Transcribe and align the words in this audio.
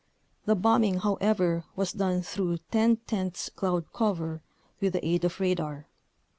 The 0.45 0.55
bombing, 0.55 1.01
however, 1.01 1.63
was 1.75 1.91
done 1.91 2.23
through 2.23 2.57
'% 2.71 3.49
cloud 3.55 3.93
cover 3.93 4.41
with 4.79 4.93
the 4.93 5.07
aid 5.07 5.23
of 5.23 5.39
radar. 5.39 5.85